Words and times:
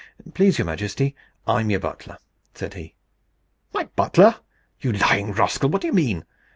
"Please 0.33 0.57
your 0.57 0.65
majesty, 0.65 1.15
I'm 1.45 1.69
your 1.69 1.79
butler," 1.79 2.17
said 2.55 2.73
he. 2.73 2.95
"My 3.71 3.83
butler! 3.95 4.37
you 4.79 4.93
lying 4.93 5.31
rascal? 5.31 5.69
What 5.69 5.81
do 5.83 5.87
you 5.89 5.93
mean?" 5.93 6.25